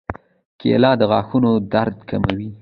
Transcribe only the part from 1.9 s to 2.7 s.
کموي.